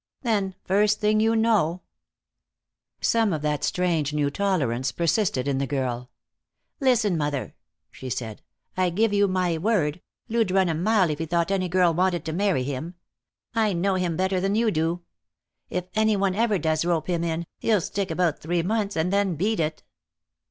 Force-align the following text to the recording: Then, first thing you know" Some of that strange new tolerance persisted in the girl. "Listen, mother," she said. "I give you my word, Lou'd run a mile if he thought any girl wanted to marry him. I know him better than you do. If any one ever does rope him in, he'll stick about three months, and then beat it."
Then, 0.23 0.55
first 0.63 0.99
thing 0.99 1.19
you 1.19 1.35
know" 1.35 1.83
Some 3.01 3.31
of 3.33 3.43
that 3.43 3.63
strange 3.63 4.13
new 4.13 4.31
tolerance 4.31 4.91
persisted 4.91 5.47
in 5.47 5.59
the 5.59 5.67
girl. 5.67 6.09
"Listen, 6.79 7.15
mother," 7.19 7.53
she 7.91 8.09
said. 8.09 8.41
"I 8.75 8.89
give 8.89 9.13
you 9.13 9.27
my 9.27 9.59
word, 9.59 10.01
Lou'd 10.27 10.49
run 10.49 10.69
a 10.69 10.73
mile 10.73 11.11
if 11.11 11.19
he 11.19 11.27
thought 11.27 11.51
any 11.51 11.69
girl 11.69 11.93
wanted 11.93 12.25
to 12.25 12.33
marry 12.33 12.63
him. 12.63 12.95
I 13.53 13.73
know 13.73 13.93
him 13.93 14.17
better 14.17 14.41
than 14.41 14.55
you 14.55 14.71
do. 14.71 15.03
If 15.69 15.85
any 15.93 16.15
one 16.17 16.33
ever 16.33 16.57
does 16.57 16.83
rope 16.83 17.05
him 17.05 17.23
in, 17.23 17.45
he'll 17.59 17.79
stick 17.79 18.09
about 18.09 18.39
three 18.39 18.63
months, 18.63 18.95
and 18.95 19.13
then 19.13 19.35
beat 19.35 19.59
it." 19.59 19.83